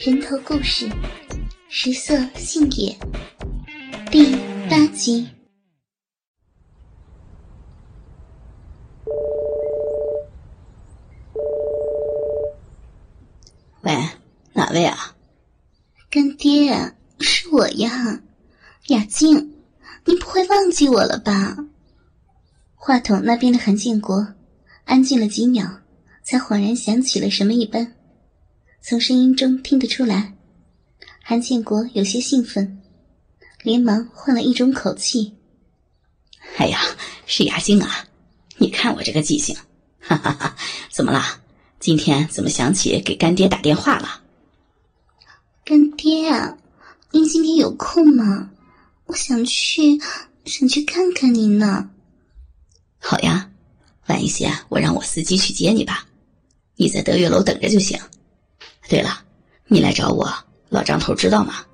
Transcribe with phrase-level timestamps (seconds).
[0.00, 0.88] 人头故事，
[1.68, 2.96] 食色性也，
[4.12, 4.36] 第
[4.70, 5.28] 八集。
[13.80, 13.92] 喂，
[14.52, 15.16] 哪位啊？
[16.08, 18.22] 干爹，是我呀，
[18.86, 19.52] 雅静，
[20.04, 21.56] 你不会忘记我了吧？
[22.76, 24.34] 话筒那边的韩建国
[24.84, 25.80] 安静了几秒，
[26.22, 27.97] 才恍然想起了什么一般。
[28.88, 30.32] 从声音中听得出来，
[31.22, 32.80] 韩建国有些兴奋，
[33.62, 35.34] 连忙换了一种口气
[36.56, 36.80] ：“哎呀，
[37.26, 38.06] 是雅静啊！
[38.56, 39.54] 你看我这个记性，
[40.00, 40.56] 哈哈哈！
[40.90, 41.38] 怎么啦？
[41.78, 44.22] 今天怎么想起给干爹打电话了
[45.66, 46.56] ？”“干爹啊，
[47.10, 48.50] 您今天有空吗？
[49.04, 50.00] 我想去，
[50.46, 51.90] 想去看看您呢。
[52.98, 53.50] ”“好呀，
[54.06, 56.06] 晚一些我让我司机去接你吧，
[56.76, 58.00] 你在德月楼等着就行。”
[58.88, 59.22] 对了，
[59.66, 60.32] 你来找我，
[60.70, 61.66] 老张头知道吗？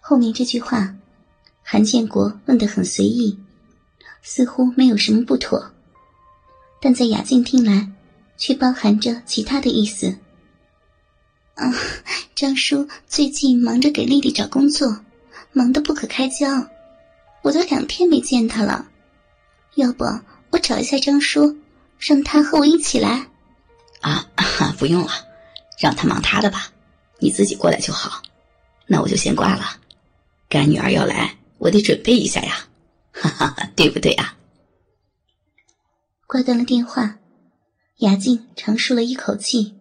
[0.00, 0.94] 后面这句话，
[1.62, 3.38] 韩建国问得很随意，
[4.20, 5.70] 似乎没有什么不妥，
[6.80, 7.88] 但在雅静听来，
[8.36, 10.18] 却包含着其他的意思。
[11.54, 11.72] 啊，
[12.34, 14.98] 张叔最近忙着给丽丽找工作，
[15.52, 16.66] 忙得不可开交，
[17.42, 18.88] 我都两天没见他了。
[19.76, 20.04] 要不
[20.50, 21.56] 我找一下张叔，
[21.98, 23.28] 让他和我一起来？
[24.00, 24.26] 啊，
[24.78, 25.12] 不用了。
[25.78, 26.72] 让他忙他的吧，
[27.18, 28.22] 你自己过来就好。
[28.86, 29.80] 那我就先挂了，
[30.48, 32.68] 干女儿要来，我得准备一下呀，
[33.12, 34.36] 哈哈哈，对不对啊？
[36.26, 37.18] 挂断了电话，
[37.98, 39.74] 雅静长舒了一口气，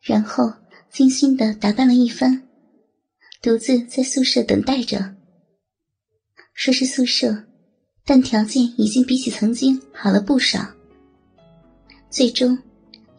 [0.00, 0.54] 然后
[0.90, 2.48] 精心的打扮了一番，
[3.42, 5.14] 独自在宿舍等待着。
[6.54, 7.44] 说是宿舍，
[8.04, 10.74] 但条件已经比起曾经好了不少。
[12.10, 12.58] 最终。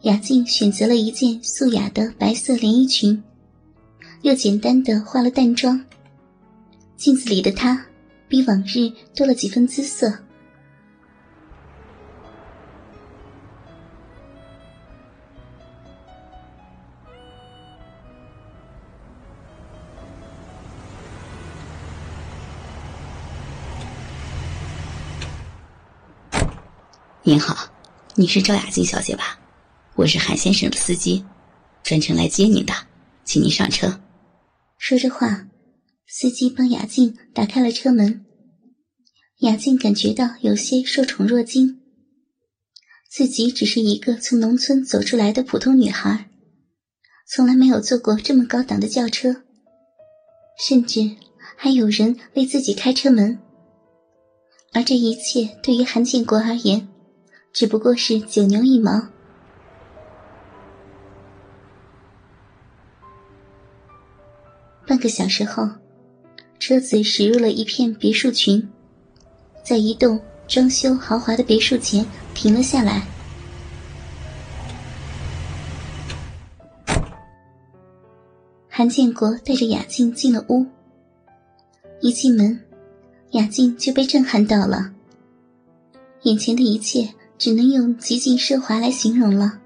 [0.02, 3.22] 雅静选择了一件素雅的白色连衣裙，
[4.22, 5.80] 又简单的化了淡妆。
[6.96, 7.86] 镜子里的她，
[8.26, 10.12] 比往日多了几分姿色。
[27.22, 27.70] 您好，
[28.16, 29.38] 你是赵雅静小姐吧？
[30.02, 31.24] 我是韩先生的司机，
[31.84, 32.74] 专程来接您的，
[33.24, 34.00] 请您上车。
[34.76, 35.46] 说着话，
[36.08, 38.24] 司机帮雅静打开了车门。
[39.42, 41.80] 雅静感觉到有些受宠若惊，
[43.08, 46.28] 自己只是一个从农村走出来的普通女孩，
[47.28, 49.44] 从来没有坐过这么高档的轿车，
[50.58, 51.12] 甚至
[51.56, 53.38] 还有人为自己开车门。
[54.72, 56.88] 而这一切对于韩建国而言，
[57.52, 59.08] 只不过是九牛一毛。
[65.02, 65.68] 个小时后，
[66.60, 68.70] 车子驶入了一片别墅群，
[69.64, 73.02] 在一栋装修豪华的别墅前停了下来。
[78.68, 80.64] 韩建国带着雅静进了屋，
[82.00, 82.58] 一进门，
[83.32, 84.92] 雅静就被震撼到了。
[86.22, 89.58] 眼前的一切只能用极尽奢华来形容了。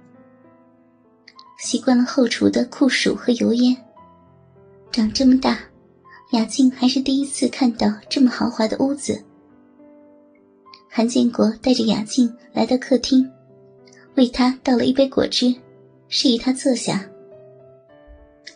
[1.59, 3.77] 习惯了后厨的酷暑和油烟。
[4.97, 5.59] 长这么大，
[6.31, 9.23] 雅静还是第一次看到这么豪华的屋子。
[10.89, 13.31] 韩建国带着雅静来到客厅，
[14.15, 15.55] 为她倒了一杯果汁，
[16.09, 17.07] 示意她坐下。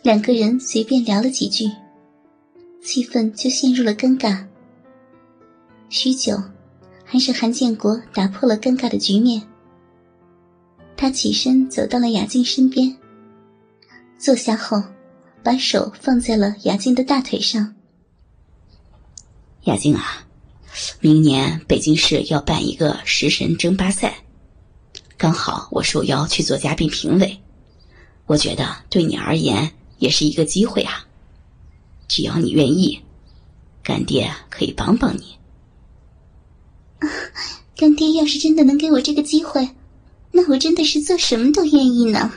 [0.01, 1.69] 两个人随便聊了几句，
[2.81, 4.43] 气氛就陷入了尴尬。
[5.89, 6.41] 许久，
[7.05, 9.43] 还是韩建国打破了尴尬的局面。
[10.97, 12.97] 他起身走到了雅静身边，
[14.17, 14.81] 坐下后。
[15.43, 17.75] 把手放在了雅静的大腿上。
[19.63, 20.25] 雅静啊，
[20.99, 24.23] 明年北京市要办一个食神争霸赛，
[25.17, 27.39] 刚好我受邀去做嘉宾评委，
[28.25, 31.05] 我觉得对你而言也是一个机会啊。
[32.07, 33.01] 只要你愿意，
[33.83, 35.37] 干爹可以帮帮你。
[36.99, 37.07] 啊，
[37.77, 39.69] 干爹要是真的能给我这个机会，
[40.31, 42.31] 那我真的是做什么都愿意呢。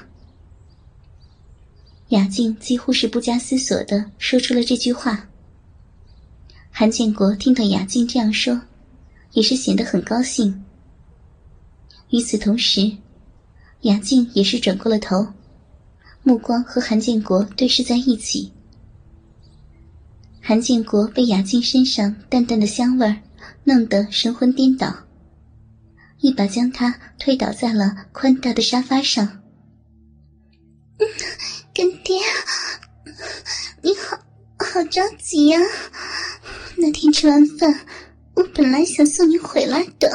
[2.09, 5.29] 雅静几乎是不加思索的说出了这句话。
[6.71, 8.61] 韩建国听到雅静这样说，
[9.33, 10.65] 也是显得很高兴。
[12.11, 12.99] 与此同时，
[13.83, 15.27] 雅静也是转过了头，
[16.23, 18.53] 目光和韩建国对视在一起。
[20.41, 23.17] 韩建国被雅静身上淡淡的香味儿
[23.65, 24.95] 弄得神魂颠倒，
[26.21, 29.41] 一把将她推倒在了宽大的沙发上。
[31.75, 32.21] 干爹，
[33.83, 34.17] 你好
[34.59, 34.85] 好。
[34.85, 35.59] 着急呀！
[36.77, 37.85] 那天吃完饭，
[38.35, 40.09] 我本来想送你回来的，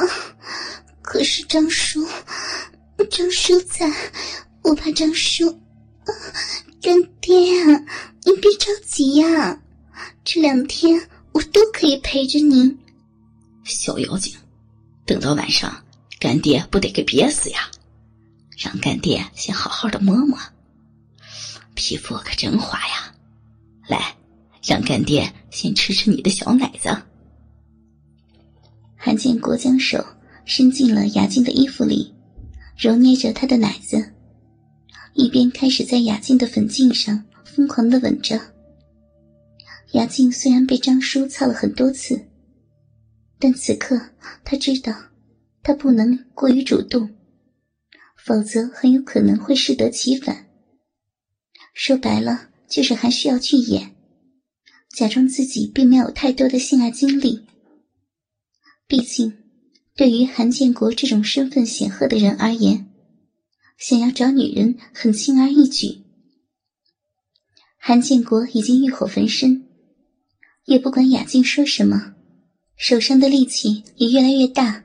[1.02, 2.08] 可是张叔，
[3.10, 3.92] 张叔在，
[4.62, 5.60] 我怕张叔。
[6.80, 7.62] 干爹，
[8.24, 9.60] 你别着急呀，
[10.24, 12.78] 这两天我都可以陪着您。
[13.64, 14.34] 小妖精，
[15.04, 15.84] 等到晚上，
[16.18, 17.70] 干爹不得给憋死呀！
[18.56, 20.38] 让干爹先好好的摸摸，
[21.74, 23.14] 皮肤可真滑呀！
[23.88, 24.14] 来，
[24.62, 26.90] 让干爹先吃吃你的小奶子。
[28.96, 30.04] 韩建国将手
[30.44, 32.14] 伸进了雅静的衣服里，
[32.76, 34.14] 揉捏着她的奶子。
[35.14, 38.40] 一边开始在雅静的粉颈上疯狂的吻着。
[39.92, 42.28] 雅静虽然被张叔操了很多次，
[43.38, 44.00] 但此刻
[44.44, 44.94] 他知道，
[45.62, 47.10] 他不能过于主动，
[48.16, 50.46] 否则很有可能会适得其反。
[51.82, 53.96] 说白了，就是还需要去演，
[54.94, 57.46] 假装自己并没有太多的性爱经历。
[58.86, 59.38] 毕竟，
[59.96, 62.86] 对于韩建国这种身份显赫的人而言。
[63.78, 66.02] 想要找女人很轻而易举，
[67.78, 69.66] 韩建国已经欲火焚身，
[70.66, 72.14] 也不管雅静说什么，
[72.76, 74.84] 手上的力气也越来越大，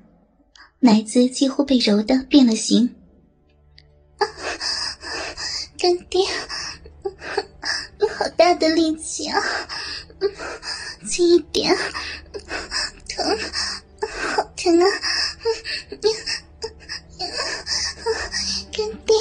[0.79, 2.95] 奶子几乎被揉得变了形。
[5.77, 6.21] 干爹，
[8.45, 9.41] 大的力气啊！
[11.09, 11.75] 轻一点，
[13.09, 13.39] 疼，
[14.35, 14.85] 好疼啊！
[18.71, 19.17] 干爹，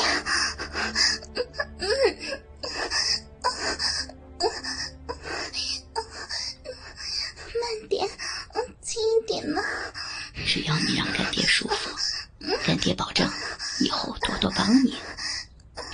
[7.58, 8.06] 慢点，
[8.82, 9.62] 轻一点嘛。
[10.46, 11.96] 只要你让干爹舒服，
[12.66, 13.26] 干爹保证
[13.80, 14.98] 以后多多帮你。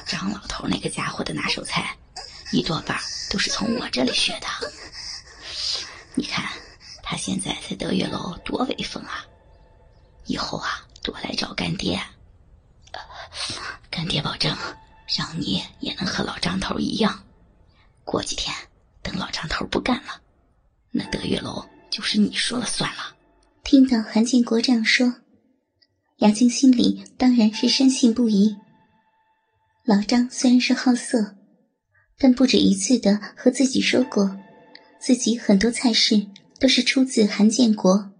[0.05, 1.97] 张老头那个家伙的拿手菜，
[2.50, 2.99] 一多半
[3.31, 4.47] 都是从我这里学的。
[6.15, 6.44] 你看
[7.03, 9.25] 他现在在德月楼多威风啊！
[10.27, 11.99] 以后啊，多来找干爹。
[13.88, 14.55] 干爹保证，
[15.17, 17.25] 让你也能和老张头一样。
[18.05, 18.55] 过几天，
[19.03, 20.21] 等老张头不干了，
[20.91, 23.17] 那德月楼就是你说了算了。
[23.62, 25.15] 听到韩建国这样说，
[26.17, 28.56] 杨静心里当然是深信不疑。
[29.85, 31.37] 老张虽然是好色，
[32.21, 34.39] 但不止一次的和自己说过，
[35.01, 36.27] 自己很多菜式
[36.61, 38.11] 都是出自韩建国，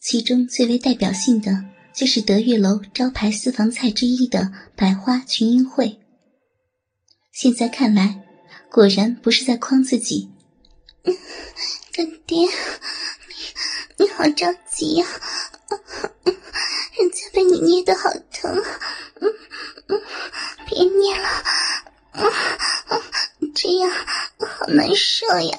[0.00, 1.66] 其中最为代表性的。
[1.94, 6.00] 就是德月楼招牌私房菜之一的百花群英会。
[7.32, 8.24] 现在看来，
[8.70, 10.30] 果然不是在诓自己。
[11.92, 12.48] 干爹，
[13.98, 15.06] 你好着急呀！
[16.96, 18.58] 人家被你捏的好疼，
[20.66, 21.28] 别捏了，
[22.12, 22.22] 啊
[23.54, 23.90] 这样
[24.38, 25.58] 好难受呀！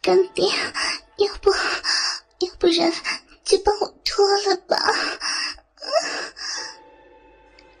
[0.00, 0.44] 干爹，
[1.16, 2.92] 要不要不然？
[3.44, 4.76] 就帮我脱了吧！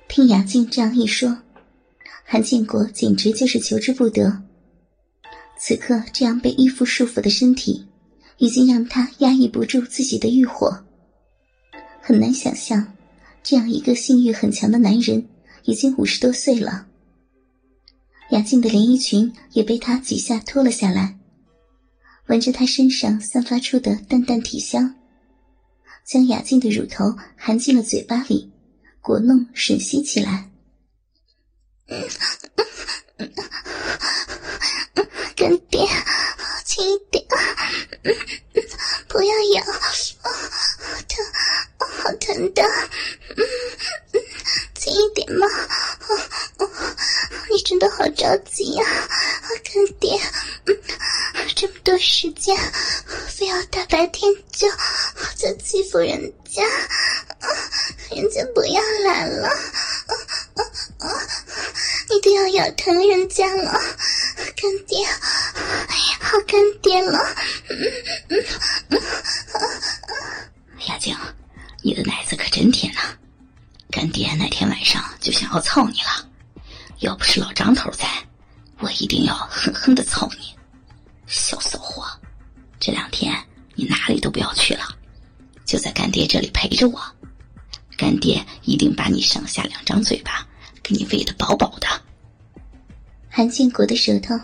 [0.08, 1.38] 听雅静这样一说，
[2.24, 4.42] 韩建国简直就是求之不得。
[5.58, 7.86] 此刻这样被衣服束缚的身体，
[8.38, 10.84] 已经让他压抑不住自己的欲火。
[12.00, 12.94] 很难想象，
[13.42, 15.28] 这样一个性欲很强的男人，
[15.62, 16.86] 已经五十多岁了。
[18.32, 21.18] 雅静的连衣裙也被他几下脱了下来，
[22.28, 24.94] 闻着他身上散发出的淡淡体香。
[26.06, 28.50] 将雅静的乳头含进了嘴巴里，
[29.02, 30.48] 果弄吮吸起来。
[35.36, 35.86] 干爹，
[36.64, 37.22] 轻一点，
[39.08, 39.62] 不要咬，
[41.06, 41.22] 疼，
[41.78, 42.62] 好疼的，
[44.74, 45.46] 轻一点嘛。
[47.50, 48.84] 你真的好着急呀，
[49.62, 50.18] 干爹，
[51.54, 52.56] 这么多时间，
[53.28, 54.66] 非要大白天就。
[55.36, 56.62] 就欺负人家，
[58.14, 60.12] 人家不要来了，啊
[60.98, 61.10] 啊
[62.08, 63.72] 你都要咬疼人家了，
[64.54, 65.04] 干爹，
[66.20, 67.18] 好干爹了。
[70.86, 71.16] 雅静，
[71.82, 73.00] 你的奶子可真甜呐，
[73.90, 76.30] 干爹那天晚上就想要操你了，
[77.00, 78.06] 要不是老张头在，
[78.78, 80.54] 我一定要狠狠的操你，
[81.26, 82.06] 小骚货，
[82.78, 83.34] 这两天
[83.82, 84.82] 你哪里都不要去了。
[85.64, 87.00] 就在干爹这里陪着我，
[87.96, 90.46] 干爹一定把你上下两张嘴巴
[90.84, 91.88] 给你喂得饱饱的。
[93.28, 94.38] 韩建国的舌头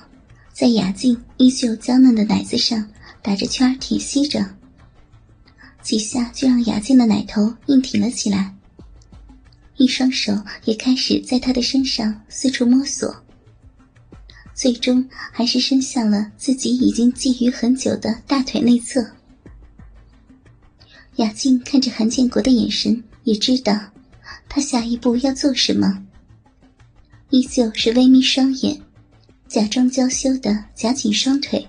[0.52, 2.84] 在雅静依旧娇嫩的奶子上
[3.22, 4.44] 打着圈舔吸着，
[5.82, 8.52] 几下就让雅静的奶头硬挺了起来，
[9.76, 10.32] 一双手
[10.64, 13.14] 也开始在她的身上四处摸索。
[14.52, 19.08] 最终还是伸向了自己已经觊觎很久的大腿内侧。
[21.18, 23.76] 雅静看着韩建国的眼神，也知道
[24.48, 26.00] 他下一步要做什么。
[27.30, 28.80] 依旧是微眯双眼，
[29.48, 31.66] 假装娇羞的夹紧双腿，